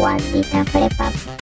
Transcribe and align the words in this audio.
Cuantita 0.00 0.64
Prepa. 0.72 1.39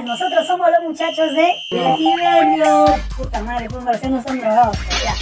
Nosotros 0.00 0.46
somos 0.46 0.70
los 0.70 0.88
muchachos 0.88 1.34
de 1.34 1.54
Decibelio. 1.70 2.86
Puta 3.14 3.42
madre, 3.42 3.68
pues 3.68 3.84
marcianos 3.84 4.24
son 4.24 4.40
drogados. 4.40 4.78
Ya. 5.04 5.14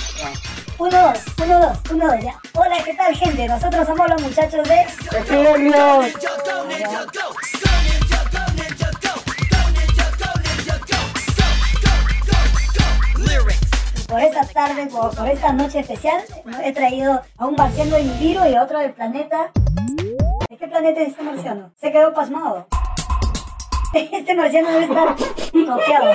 Uno, 0.78 0.91
dos, 0.91 1.19
uno, 1.42 1.59
dos, 1.59 1.78
uno, 1.91 2.06
dos, 2.06 2.23
ya. 2.23 2.41
Hola, 2.55 2.77
¿qué 2.84 2.95
tal 2.95 3.12
gente? 3.16 3.48
Nosotros 3.48 3.84
somos 3.84 4.09
los 4.09 4.23
muchachos 4.23 4.69
de 4.69 4.87
Decibelio. 5.11 6.02
Por 14.06 14.20
esta 14.20 14.45
tarde, 14.47 14.87
por, 14.87 15.16
por 15.16 15.28
esta 15.28 15.52
noche 15.52 15.80
especial, 15.80 16.23
¿no? 16.45 16.61
he 16.61 16.73
traído 16.73 17.20
a 17.39 17.47
un 17.47 17.56
marciano 17.56 17.97
de 17.97 18.05
Nibiru 18.05 18.47
y 18.47 18.55
a 18.55 18.62
otro 18.62 18.78
del 18.78 18.92
planeta. 18.92 19.50
¿De 20.48 20.56
qué 20.56 20.69
planeta 20.69 21.00
es 21.00 21.09
este 21.09 21.23
marciano? 21.25 21.73
Se 21.80 21.91
quedó 21.91 22.14
pasmado. 22.14 22.69
Este 24.12 24.35
marciano 24.35 24.71
debe 24.71 24.85
estar 24.85 25.17
toqueado. 25.17 26.12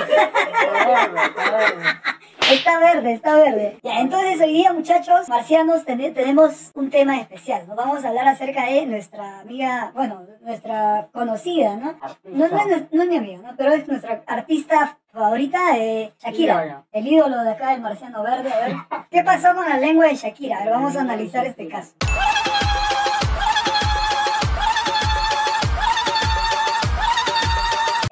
Está 2.50 2.78
verde, 2.78 3.12
está 3.12 3.34
verde. 3.36 3.78
Ya, 3.82 3.98
entonces 4.00 4.40
hoy 4.40 4.52
día, 4.52 4.72
muchachos, 4.72 5.28
marcianos, 5.28 5.84
ten- 5.84 6.14
tenemos 6.14 6.70
un 6.74 6.90
tema 6.90 7.18
especial. 7.18 7.66
Nos 7.66 7.76
vamos 7.76 8.04
a 8.04 8.08
hablar 8.08 8.28
acerca 8.28 8.66
de 8.66 8.86
nuestra 8.86 9.40
amiga, 9.40 9.90
bueno, 9.94 10.22
nuestra 10.42 11.08
conocida, 11.12 11.76
¿no? 11.76 11.94
No, 12.24 12.48
no 12.48 12.58
es, 12.76 12.92
no 12.92 13.02
es 13.02 13.08
mi 13.08 13.16
amiga, 13.16 13.42
¿no? 13.42 13.56
Pero 13.56 13.72
es 13.72 13.88
nuestra 13.88 14.22
artista 14.28 14.96
favorita, 15.12 15.76
eh, 15.76 16.12
Shakira. 16.20 16.64
Ídolo. 16.66 16.84
El 16.92 17.06
ídolo 17.08 17.42
de 17.42 17.50
acá, 17.50 17.74
el 17.74 17.80
marciano 17.80 18.22
verde. 18.22 18.52
A 18.52 18.58
ver, 18.60 18.76
¿qué 19.10 19.24
pasó 19.24 19.52
con 19.56 19.68
la 19.68 19.78
lengua 19.78 20.06
de 20.06 20.14
Shakira? 20.14 20.58
A 20.58 20.64
ver, 20.64 20.70
vamos 20.72 20.96
a 20.96 21.00
analizar 21.00 21.44
este 21.46 21.66
caso. 21.68 21.94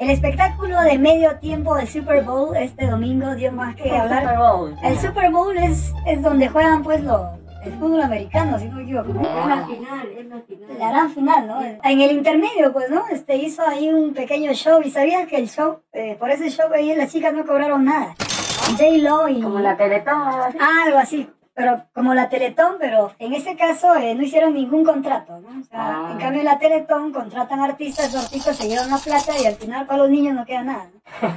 El 0.05 0.10
espectáculo 0.10 0.83
de 0.83 0.98
medio 0.98 1.38
tiempo 1.38 1.74
del 1.77 1.88
Super 1.88 2.22
Bowl 2.24 2.55
este 2.55 2.86
domingo 2.86 3.34
dio 3.36 3.50
más 3.50 3.74
que 3.74 3.91
hablar. 3.91 4.20
Super 4.20 4.38
Bowl. 4.38 4.77
El 4.83 4.98
Super 4.98 5.30
Bowl 5.30 5.56
es, 5.56 5.94
es 6.05 6.20
donde 6.20 6.47
juegan 6.50 6.83
pues 6.83 7.02
lo, 7.02 7.30
el 7.64 7.72
fútbol 7.72 8.02
americano, 8.02 8.58
si 8.58 8.66
no 8.66 8.77
me 8.77 8.82
equivoco. 8.82 9.14
¿no? 9.14 9.22
Es 9.22 9.47
la 9.47 9.66
final, 9.66 10.08
es 10.19 10.27
la 10.27 10.41
final. 10.42 10.78
La 10.78 10.88
gran 10.91 11.10
final, 11.10 11.47
¿no? 11.47 11.62
En 11.62 12.00
el 12.02 12.10
intermedio, 12.12 12.70
pues, 12.75 12.91
¿no? 12.91 13.08
Este 13.10 13.36
hizo 13.36 13.66
ahí 13.66 13.88
un 13.88 14.12
pequeño 14.12 14.52
show 14.52 14.82
y 14.84 14.91
sabías 14.91 15.27
que 15.27 15.36
el 15.36 15.48
show, 15.48 15.78
eh, 15.94 16.16
por 16.20 16.30
ese 16.30 16.50
show 16.50 16.70
ahí 16.75 16.94
las 16.94 17.10
chicas 17.10 17.32
no 17.32 17.47
cobraron 17.47 17.86
nada. 17.86 18.14
J-Lo 18.72 19.27
y... 19.30 19.41
Como 19.41 19.58
la 19.60 19.75
Teletón. 19.75 20.20
Algo 20.60 20.98
así. 20.98 21.30
Pero 21.56 21.84
como 21.94 22.14
la 22.14 22.28
Teletón, 22.28 22.77
pero 22.80 23.12
en 23.20 23.33
ese 23.33 23.56
caso 23.56 23.94
eh, 23.94 24.14
no 24.16 24.22
hicieron 24.24 24.55
ningún 24.55 24.84
contrato, 24.84 25.38
¿no? 25.38 25.60
O 25.60 25.64
sea, 25.64 25.78
Ah. 25.78 26.08
en 26.10 26.19
cambio 26.19 26.41
en 26.41 26.47
la 26.47 26.58
Teletón 26.58 27.12
contratan 27.12 27.60
artistas, 27.60 28.12
los 28.12 28.24
artistas 28.24 28.56
se 28.56 28.69
llevan 28.69 28.91
la 28.91 28.98
plata 28.98 29.33
y 29.41 29.47
al 29.47 29.55
final 29.55 29.86
para 29.86 29.98
los 30.00 30.10
niños 30.10 30.34
no 30.34 30.44
queda 30.44 30.62
nada. 30.62 30.88
¿no? 30.92 31.00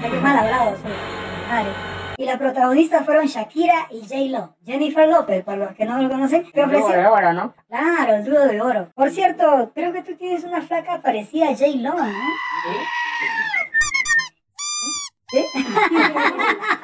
Qué 0.00 0.20
mal 0.22 0.38
hablados. 0.38 0.78
Madre. 1.50 1.70
Y 2.18 2.24
las 2.24 2.36
protagonistas 2.38 3.04
fueron 3.04 3.26
Shakira 3.26 3.86
y 3.90 4.00
J-Lo. 4.00 4.56
Jennifer 4.64 5.08
López, 5.08 5.44
para 5.44 5.58
los 5.58 5.74
que 5.74 5.84
no 5.84 5.98
lo 6.02 6.08
conocen, 6.08 6.46
Luego 6.54 6.70
ofreció... 6.70 7.00
de 7.00 7.06
oro, 7.06 7.32
¿no? 7.32 7.54
Claro, 7.68 8.14
el 8.16 8.24
dúo 8.24 8.40
de 8.40 8.60
oro. 8.60 8.88
Por 8.94 9.10
cierto, 9.10 9.70
creo 9.74 9.92
que 9.92 10.02
tú 10.02 10.16
tienes 10.16 10.42
una 10.44 10.60
flaca 10.62 11.00
parecida 11.00 11.46
a 11.46 11.52
J-Lo, 11.56 11.94
¿no? 11.94 12.04
¿Sí? 15.30 15.44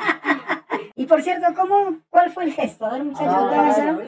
y 1.04 1.06
por 1.06 1.20
cierto, 1.22 1.46
¿cómo, 1.54 1.98
¿cuál 2.08 2.30
fue 2.32 2.44
el 2.44 2.52
gesto? 2.54 2.86
A 2.86 2.92
ver, 2.94 3.04
muchachos, 3.04 3.34
Ah, 3.36 3.46
¿pueden 3.46 3.70
hacerlo? 3.70 4.00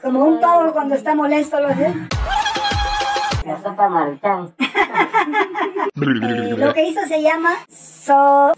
Como 0.00 0.24
un 0.24 0.38
pavo 0.38 0.72
cuando 0.72 0.94
está 0.94 1.16
molesto, 1.16 1.58
lo 1.60 1.68
hace. 1.68 1.92
La 3.44 3.60
sopa 3.60 3.88
maruchan. 3.88 4.54
Eh, 4.60 6.54
lo 6.56 6.72
que 6.72 6.84
hizo 6.86 7.00
se 7.08 7.20
llama 7.20 7.50
so- 7.68 8.52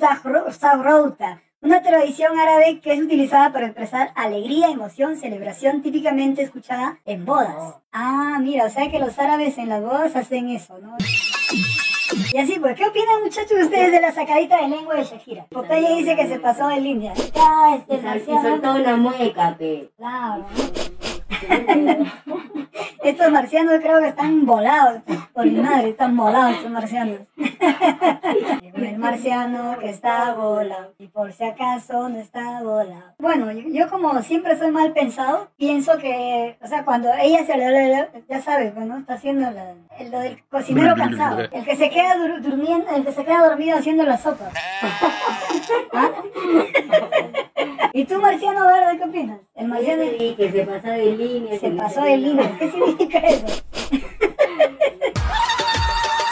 una 1.62 1.80
tradición 1.80 2.38
árabe 2.38 2.80
que 2.80 2.92
es 2.92 3.00
utilizada 3.00 3.52
para 3.52 3.66
expresar 3.66 4.10
alegría, 4.16 4.68
emoción, 4.68 5.16
celebración 5.16 5.80
típicamente 5.80 6.42
escuchada 6.42 6.98
en 7.06 7.24
bodas. 7.24 7.76
Ah, 7.92 8.36
mira, 8.40 8.66
o 8.66 8.70
sea 8.70 8.90
que 8.90 8.98
los 8.98 9.18
árabes 9.18 9.56
en 9.56 9.68
las 9.70 9.80
bodas 9.80 10.14
hacen 10.16 10.50
eso, 10.50 10.76
¿no? 10.78 10.96
Y 12.32 12.38
así 12.38 12.58
pues, 12.58 12.76
¿qué 12.76 12.86
opinan 12.86 13.22
muchachos 13.22 13.52
ustedes 13.62 13.92
de 13.92 14.00
la 14.00 14.12
sacadita 14.12 14.60
de 14.62 14.68
lengua 14.68 14.94
de 14.96 15.04
Shakira? 15.04 15.46
Popeye 15.50 15.96
dice 15.96 16.16
que 16.16 16.28
se 16.28 16.38
pasó 16.38 16.68
de 16.68 16.80
línea. 16.80 17.12
Ya, 17.14 17.76
este 17.76 17.94
Y 17.96 18.00
sol- 18.00 18.22
y 18.38 18.42
soltó 18.42 18.74
una 18.74 18.96
mueca, 18.96 19.54
pe. 19.58 19.90
Claro. 19.96 20.44
Estos 23.04 23.30
marcianos 23.32 23.80
creo 23.82 24.00
que 24.00 24.08
están 24.08 24.46
volados. 24.46 25.02
Por 25.34 25.44
mi 25.46 25.58
madre, 25.60 25.88
están 25.90 26.16
volados 26.16 26.56
estos 26.56 26.70
marcianos. 26.70 27.18
El 28.76 28.98
marciano 28.98 29.76
que 29.78 29.90
está 29.90 30.32
volado. 30.34 30.92
Y 30.98 31.08
por 31.08 31.32
si 31.32 31.44
acaso 31.44 32.08
no 32.08 32.18
está 32.18 32.62
volado. 32.62 33.14
Bueno, 33.18 33.50
yo, 33.52 33.68
yo 33.68 33.88
como 33.90 34.22
siempre 34.22 34.56
soy 34.56 34.70
mal 34.70 34.92
pensado, 34.92 35.50
pienso 35.56 35.98
que, 35.98 36.56
o 36.62 36.66
sea, 36.66 36.84
cuando 36.84 37.08
ella 37.20 37.44
se 37.44 37.56
le, 37.56 38.08
ya 38.28 38.40
sabes, 38.40 38.72
pues, 38.72 38.86
¿no? 38.86 38.98
Está 38.98 39.14
haciendo 39.14 39.50
la- 39.50 39.74
lo 40.10 40.18
del 40.20 40.42
cocinero 40.48 40.94
cansado. 40.96 41.40
El 41.40 41.64
que 41.64 41.76
se 41.76 41.90
queda 41.90 42.16
dur- 42.16 42.40
durmiendo, 42.40 42.86
el 42.94 43.04
que 43.04 43.12
se 43.12 43.24
queda 43.24 43.48
dormido 43.48 43.78
haciendo 43.78 44.04
la 44.04 44.18
sopa. 44.18 44.50
¿Ah? 45.92 46.10
¿Y 47.94 48.04
tú, 48.04 48.18
marciano 48.20 48.66
verde, 48.66 48.98
qué 48.98 49.04
opinas? 49.04 49.40
El 49.54 49.68
marciano 49.68 50.02
Sí, 50.18 50.34
que 50.36 50.50
se 50.50 50.64
pasó 50.64 50.88
de 50.88 51.16
línea. 51.16 51.58
se 51.60 51.70
pasó 51.70 52.00
de 52.02 52.16
línea. 52.16 52.56
¿Qué 52.58 52.70
significa 52.70 53.18
eso? 53.18 53.46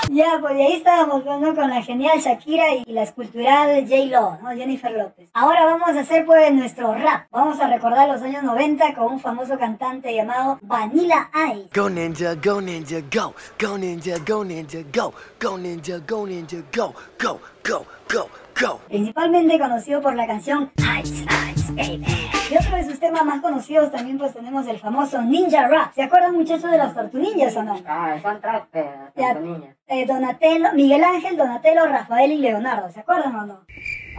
ya, 0.08 0.38
pues 0.40 0.54
de 0.56 0.62
ahí 0.64 0.72
estábamos 0.74 1.24
¿no? 1.24 1.54
con 1.54 1.68
la 1.70 1.82
genial 1.82 2.18
Shakira 2.18 2.74
y 2.74 2.84
la 2.92 3.02
escultural 3.02 3.86
J-Lo, 3.86 4.38
¿no? 4.42 4.50
Jennifer 4.56 4.90
López. 4.90 5.28
Ahora 5.34 5.66
vamos 5.66 5.90
a 5.90 6.00
hacer 6.00 6.24
pues 6.24 6.50
nuestro 6.52 6.94
rap. 6.94 7.26
Vamos 7.30 7.60
a 7.60 7.68
recordar 7.68 8.08
los 8.08 8.22
años 8.22 8.42
90 8.42 8.94
con 8.94 9.12
un 9.12 9.20
famoso 9.20 9.58
cantante 9.58 10.14
llamado 10.14 10.58
Vanilla 10.62 11.30
Ice. 11.54 11.68
Go 11.78 11.88
ninja, 11.90 12.34
go 12.42 12.60
ninja, 12.60 13.00
go. 13.12 13.34
Go 13.60 13.76
ninja, 13.78 14.16
go 14.26 14.44
ninja, 14.44 14.78
go. 14.92 15.12
Go 15.40 15.58
ninja, 15.58 15.98
go 16.08 16.26
ninja, 16.26 16.56
go. 16.74 16.94
Go, 17.22 17.38
go, 17.64 17.84
go, 18.12 18.28
go. 18.60 18.80
Principalmente 18.88 19.58
conocido 19.58 20.00
por 20.00 20.14
la 20.14 20.26
canción 20.26 20.70
Ice 21.02 21.24
Ice 21.54 21.72
Baby. 21.72 22.06
Y 22.50 22.56
otro 22.56 22.76
de 22.76 22.84
sus 22.84 22.98
temas 22.98 23.24
más 23.24 23.40
conocidos 23.40 23.92
también 23.92 24.18
pues 24.18 24.32
tenemos 24.34 24.66
el 24.66 24.78
famoso 24.78 25.22
Ninja 25.22 25.68
Rap. 25.68 25.94
¿Se 25.94 26.02
acuerdan 26.02 26.34
muchachos 26.34 26.70
de 26.70 26.78
las 26.78 26.94
tortunillas 26.94 27.56
o 27.56 27.62
no? 27.62 27.80
Ah, 27.86 28.16
son. 28.20 28.40
Tanto 28.40 29.40
niña. 29.40 29.76
eh, 29.86 30.04
Donatello, 30.06 30.72
Miguel 30.74 31.04
Ángel, 31.04 31.36
Donatello, 31.36 31.86
Rafael 31.86 32.32
y 32.32 32.38
Leonardo. 32.38 32.90
¿Se 32.90 33.00
acuerdan 33.00 33.36
o 33.36 33.46
no? 33.46 33.60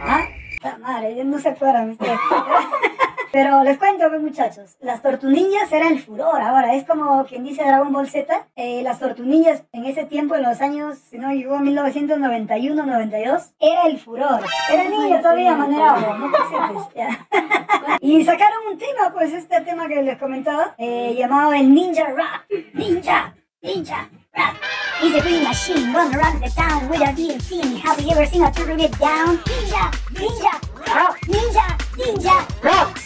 ¿Ah? 0.00 0.22
La 0.62 0.78
madre, 0.78 1.10
ellos 1.12 1.26
no 1.26 1.38
se 1.38 1.50
acuerdan 1.50 1.90
ustedes. 1.90 2.18
Pero 3.32 3.62
les 3.64 3.78
cuento, 3.78 4.08
pues, 4.10 4.20
muchachos, 4.20 4.76
las 4.80 5.00
tortunillas 5.00 5.72
era 5.72 5.88
el 5.88 6.00
furor. 6.00 6.40
Ahora, 6.42 6.74
es 6.74 6.84
como 6.86 7.24
quien 7.24 7.44
dice 7.44 7.64
Dragon 7.64 7.90
Ball 7.92 8.08
Z. 8.08 8.46
eh, 8.56 8.82
las 8.82 8.98
tortunillas 8.98 9.62
en 9.72 9.86
ese 9.86 10.04
tiempo, 10.04 10.34
en 10.34 10.42
los 10.42 10.60
años, 10.60 10.98
si 11.10 11.16
no 11.18 11.32
llegó 11.32 11.56
1991-92, 11.58 13.52
era 13.58 13.84
el 13.86 13.98
furor. 13.98 14.40
Era 14.70 14.84
niño 14.84 15.18
todavía, 15.20 15.54
manera 15.54 15.96
no 16.18 16.30
te. 16.30 17.08
Y 18.06 18.24
sacaron 18.24 18.58
un 18.70 18.78
tema, 18.78 19.12
pues 19.14 19.32
este 19.32 19.60
tema 19.62 19.88
que 19.88 20.02
les 20.02 20.18
comentaba, 20.18 20.74
eh, 20.76 21.14
llamado 21.16 21.52
el 21.54 21.72
Ninja 21.72 22.08
Rap. 22.08 22.42
Ninja, 22.74 23.34
Ninja 23.62 24.08
Rap. 24.34 24.54
He's 25.00 25.14
a 25.14 25.20
green 25.20 25.42
machine, 25.42 25.92
run 25.92 26.10
the 26.40 26.50
town 26.54 26.88
with 26.88 27.00
a 27.00 27.12
DMC. 27.12 27.80
Have 27.80 28.00
you 28.00 28.10
ever 28.12 28.26
seen 28.26 28.44
a 28.44 28.52
turtle 28.52 28.76
get 28.76 28.96
down? 28.98 29.38
Ninja, 29.38 29.90
Ninja 30.14 30.60
Rap, 30.94 31.16
Ninja, 31.26 31.76
Ninja 31.96 32.62
Rap, 32.62 32.96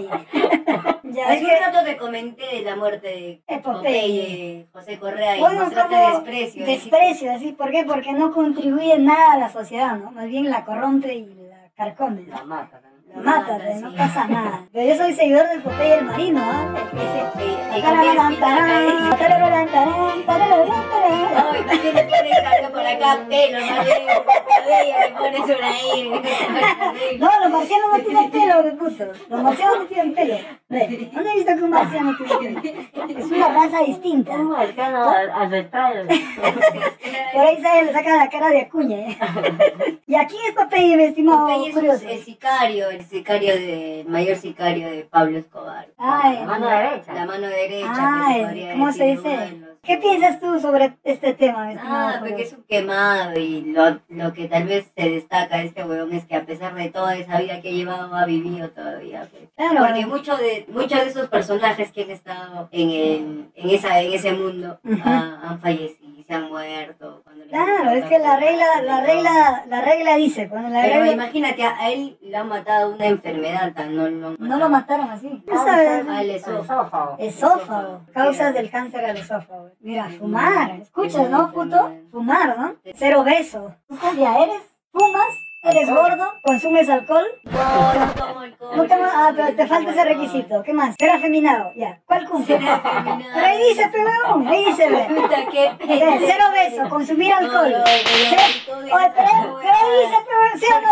Popeye? 0.00 0.26
ya, 1.14 1.28
Hace 1.28 1.38
que... 1.40 1.44
un 1.44 1.50
rato 1.72 1.84
te 1.84 1.96
comenté 1.96 2.46
de 2.56 2.62
la 2.62 2.76
muerte 2.76 3.06
de 3.08 3.42
Eh. 3.46 3.58
Popeye, 3.62 4.66
José 4.72 4.98
Correa, 4.98 5.36
y 5.36 5.40
Bueno, 5.40 5.64
mostraste 5.64 5.94
desprecio. 5.96 6.66
desprecio, 6.66 7.32
así, 7.32 7.52
¿por 7.52 7.70
qué? 7.70 7.84
Porque 7.84 8.12
no 8.12 8.32
contribuye 8.32 8.98
nada 8.98 9.32
a 9.32 9.38
la 9.38 9.48
sociedad, 9.50 9.96
¿no? 9.96 10.10
Más 10.12 10.26
bien 10.26 10.50
la 10.50 10.64
corrompe 10.64 11.14
y 11.14 11.26
la 11.34 11.70
carcome. 11.76 12.22
La 12.28 12.42
mata. 12.44 12.80
La 13.14 13.20
Mátate, 13.20 13.74
mata, 13.74 13.80
no 13.80 13.90
sí. 13.90 13.96
pasa 13.98 14.26
nada. 14.26 14.66
Pero 14.72 14.88
yo 14.88 14.96
soy 14.96 15.12
seguidor 15.12 15.46
del 15.48 15.60
Popeye 15.60 15.94
el 15.98 16.04
marino, 16.06 16.40
¿ah? 16.42 16.74
El 16.74 16.98
que 16.98 16.98
se- 16.98 17.72
No, 22.98 23.28
le 25.30 25.38
ahí. 25.64 26.10
Los 27.18 27.50
marcianos 27.50 27.92
no 27.92 27.98
tienen 28.04 28.30
pelo, 28.30 28.78
puto. 28.78 29.04
Los 29.28 29.42
marcianos 29.42 29.78
no 29.78 29.84
tienen 29.86 30.14
pelo. 30.14 30.36
¿Dónde 30.68 31.30
he 31.30 31.34
visto 31.34 31.56
que 31.56 31.62
un 31.62 31.70
marciano 31.70 32.16
tiene 32.16 32.60
pelo? 32.60 32.80
Es 33.18 33.26
una 33.26 33.48
raza 33.48 33.82
distinta. 33.84 34.32
Un 34.32 34.50
marcano 34.50 35.10
ancestral. 35.10 36.06
Por 37.32 37.40
ahí 37.40 37.56
se 37.56 37.84
le 37.84 37.92
saca 37.92 38.16
la 38.16 38.28
cara 38.28 38.48
de 38.48 38.60
Acuña. 38.62 38.98
¿eh? 38.98 39.18
¿Y 40.06 40.14
a 40.14 40.26
quién 40.26 40.42
es 40.46 40.52
Popeye, 40.54 40.96
mi 40.96 41.04
estimado 41.04 41.46
Popeye 41.46 41.70
es 41.70 42.02
el 42.02 42.22
sicario, 42.22 42.90
el 42.90 43.04
sicario 43.04 43.54
de, 43.54 44.00
el 44.02 44.08
mayor 44.08 44.36
sicario 44.36 44.90
de 44.90 45.04
Pablo 45.04 45.38
Escobar. 45.38 45.88
Ay, 45.98 46.40
la 46.40 46.44
mano 46.44 46.68
derecha. 46.68 47.14
La 47.14 47.26
mano 47.26 47.46
derecha. 47.46 48.72
¿cómo 48.72 48.92
se 48.92 49.04
dice? 49.04 49.61
¿Qué 49.84 49.96
piensas 49.96 50.38
tú 50.38 50.60
sobre 50.60 50.96
este 51.02 51.34
tema, 51.34 51.72
Ah, 51.80 52.18
porque 52.20 52.42
es 52.42 52.52
un 52.52 52.62
quemado 52.62 53.36
y 53.36 53.62
lo, 53.62 53.98
lo 54.10 54.32
que 54.32 54.46
tal 54.46 54.68
vez 54.68 54.86
se 54.96 55.10
destaca 55.10 55.58
de 55.58 55.64
este 55.66 55.82
huevón 55.82 56.12
es 56.12 56.24
que 56.24 56.36
a 56.36 56.46
pesar 56.46 56.72
de 56.76 56.88
toda 56.90 57.16
esa 57.16 57.40
vida 57.40 57.60
que 57.60 57.68
ha 57.70 57.72
llevado, 57.72 58.14
ha 58.14 58.24
vivido 58.24 58.70
todavía. 58.70 59.28
pues. 59.28 59.48
Claro. 59.56 59.84
Porque 59.84 60.06
muchos 60.06 60.38
de, 60.38 60.66
muchos 60.68 61.00
de 61.00 61.06
esos 61.08 61.26
personajes 61.28 61.90
que 61.90 62.04
han 62.04 62.10
estado 62.10 62.68
en, 62.70 62.90
el, 62.90 63.50
en, 63.56 63.70
esa, 63.70 64.00
en 64.00 64.12
ese 64.12 64.32
mundo 64.32 64.78
ah, 65.04 65.40
han 65.42 65.60
fallecido, 65.60 66.01
muerto. 66.40 67.20
cuando 67.24 67.44
Claro, 67.48 67.90
es 67.90 68.04
que 68.06 68.18
la 68.18 68.36
regla, 68.36 68.64
la 68.82 69.00
regla, 69.00 69.64
la 69.68 69.80
regla 69.82 70.16
dice, 70.16 70.48
cuando 70.48 70.68
la 70.70 70.82
Pero 70.82 70.94
regla 71.00 71.12
imagínate, 71.12 71.62
a 71.64 71.90
él 71.90 72.18
le 72.22 72.36
ha 72.36 72.44
matado 72.44 72.94
una 72.94 73.06
enfermedad, 73.06 73.72
tan- 73.74 73.94
no, 73.94 74.08
no, 74.10 74.36
no 74.38 74.56
lo 74.56 74.68
mataron 74.68 75.10
así. 75.10 75.42
¿Tú 75.46 75.54
sabes? 75.56 76.08
Al 76.08 76.30
esófago. 76.30 77.16
Esófago, 77.18 78.00
causas 78.12 78.54
del 78.54 78.70
cáncer 78.70 79.04
al 79.04 79.16
esófago. 79.16 79.70
Mira, 79.80 80.08
fumar, 80.10 80.70
escuchas, 80.80 81.28
¿no, 81.30 81.52
puto? 81.52 81.92
Fumar, 82.10 82.56
¿no? 82.58 82.74
Ser 82.94 83.16
obeso. 83.16 83.74
¿Tú 83.88 83.98
cumbia 83.98 84.38
eres? 84.44 84.62
¿Fumas? 84.92 85.34
¿Eres 85.64 85.88
gordo? 85.88 86.40
¿Consumes 86.42 86.88
alcohol? 86.88 87.24
No, 87.44 87.94
no 87.94 88.12
tomo 88.14 88.40
alcohol. 88.40 88.76
No 88.76 88.84
te, 88.84 88.94
ah, 88.94 89.32
pero 89.36 89.54
te 89.54 89.66
falta 89.68 89.92
ese 89.92 90.04
requisito. 90.04 90.60
¿Qué 90.64 90.72
más? 90.72 90.96
Ser 90.98 91.10
afeminado, 91.10 91.72
ya. 91.76 92.00
¿Cuál 92.04 92.28
cumple? 92.28 92.58
Ser 92.58 92.68
afeminado. 92.68 93.30
Pero 93.32 93.46
ahí 93.46 93.58
dice, 93.68 93.88
peón, 93.88 94.48
ahí 94.48 94.64
dice, 94.64 94.86
Eh, 94.86 96.26
Ser 96.26 96.42
obeso, 96.42 96.88
consumir 96.88 97.32
alcohol. 97.32 97.70
No, 97.70 97.78
no, 97.78 98.88
no, 98.88 98.96
Oye, 98.96 99.12
pero, 99.14 99.60
pero 99.60 99.72
ahí 99.72 99.92
dice, 100.02 100.18
peón, 100.26 100.58
¿sí 100.58 100.66
o 100.66 100.80
no. 100.80 100.88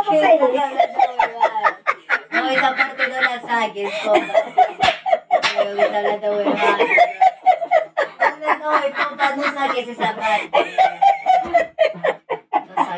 No, 2.31 2.49
esa 2.50 2.76
parte 2.76 3.08
no 3.08 3.20
la 3.20 3.40
saques, 3.40 3.93
compa. 4.05 4.34
Pero 5.56 5.75
que 5.76 5.82
está 5.82 5.99
hablando 5.99 6.31
huevada. 6.31 6.78
No, 8.40 8.56
no, 8.56 9.08
compa, 9.08 9.37
no 9.37 9.43
saques 9.52 9.88
esa 9.88 10.14
parte. 10.14 11.09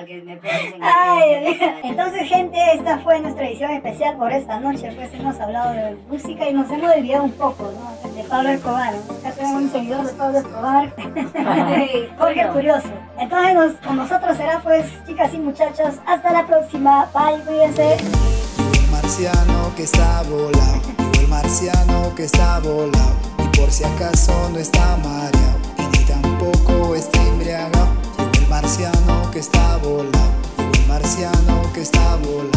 Saques, 0.02 0.24
me 0.24 0.36
pones 0.36 0.74
en 0.74 0.82
Ay, 0.82 1.60
entonces 1.84 2.28
gente, 2.28 2.58
esta 2.74 2.98
fue 2.98 3.20
nuestra 3.20 3.46
edición 3.48 3.70
especial 3.70 4.16
por 4.16 4.32
esta 4.32 4.58
noche, 4.58 4.90
pues 4.96 5.14
hemos 5.14 5.38
hablado 5.38 5.72
de 5.74 5.96
música 6.08 6.48
y 6.48 6.52
nos 6.54 6.68
hemos 6.72 6.92
desviado 6.92 7.22
un 7.24 7.30
poco, 7.32 7.70
¿no? 7.72 8.12
De 8.12 8.24
Pablo 8.24 8.48
Escobar, 8.48 8.92
¿no? 8.94 9.14
Acá 9.20 9.30
tenemos 9.36 9.62
un 9.62 9.70
seguidor 9.70 10.04
de 10.04 10.12
Pablo 10.14 10.38
Escobar, 10.38 10.92
Jorge 12.18 12.48
Curioso. 12.52 12.88
Entonces 13.18 13.54
nos- 13.54 13.72
con 13.86 13.96
nosotros 13.96 14.36
será 14.36 14.58
pues, 14.60 14.86
chicas 15.06 15.32
y 15.34 15.38
muchachos, 15.38 15.94
hasta 16.04 16.32
la 16.32 16.46
próxima, 16.48 17.08
bye, 17.14 17.40
cuídense. 17.46 17.94
El 17.94 18.90
marciano 18.90 19.72
que 19.76 19.84
está 19.84 20.22
volado. 20.22 20.80
El 21.20 21.28
marciano 21.28 22.12
que 22.16 22.24
está 22.24 22.58
volado. 22.58 23.14
Y 23.38 23.56
por 23.56 23.70
si 23.70 23.84
acaso 23.84 24.32
no 24.52 24.58
está 24.58 24.96
mareado. 24.96 25.58
Y 25.78 25.82
ni 25.96 26.04
tampoco 26.04 26.96
está 26.96 27.22
embriagado. 27.22 27.86
El 28.34 28.48
marciano 28.48 29.06
que 29.06 29.11
está. 29.42 29.72
Llegó 29.82 30.02
el 30.02 30.86
marciano 30.86 31.72
que 31.74 31.82
está 31.82 32.14
volado. 32.16 32.50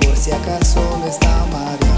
Y 0.00 0.06
por 0.06 0.16
si 0.16 0.30
acaso 0.30 0.80
no 1.00 1.06
está 1.06 1.44
mareado. 1.52 1.89